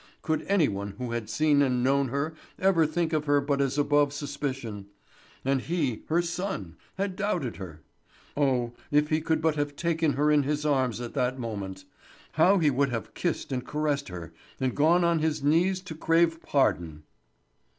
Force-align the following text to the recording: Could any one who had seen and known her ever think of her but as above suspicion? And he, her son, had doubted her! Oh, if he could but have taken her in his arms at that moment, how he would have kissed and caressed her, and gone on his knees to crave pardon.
Could 0.23 0.41
any 0.47 0.67
one 0.67 0.95
who 0.97 1.11
had 1.11 1.29
seen 1.29 1.61
and 1.61 1.83
known 1.83 2.07
her 2.07 2.33
ever 2.57 2.87
think 2.87 3.13
of 3.13 3.25
her 3.25 3.39
but 3.39 3.61
as 3.61 3.77
above 3.77 4.13
suspicion? 4.13 4.87
And 5.45 5.61
he, 5.61 6.05
her 6.07 6.23
son, 6.23 6.75
had 6.97 7.15
doubted 7.15 7.57
her! 7.57 7.83
Oh, 8.35 8.73
if 8.89 9.09
he 9.09 9.21
could 9.21 9.43
but 9.43 9.57
have 9.57 9.75
taken 9.75 10.13
her 10.13 10.31
in 10.31 10.41
his 10.41 10.65
arms 10.65 11.01
at 11.01 11.13
that 11.13 11.37
moment, 11.37 11.85
how 12.31 12.57
he 12.57 12.71
would 12.71 12.89
have 12.89 13.13
kissed 13.13 13.51
and 13.51 13.63
caressed 13.63 14.07
her, 14.07 14.33
and 14.59 14.73
gone 14.75 15.03
on 15.03 15.19
his 15.19 15.43
knees 15.43 15.79
to 15.81 15.93
crave 15.93 16.41
pardon. 16.41 17.03